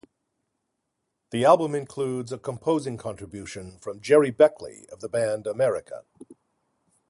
[1.29, 6.05] The album includes a composing contribution from Gerry Beckley of the band America.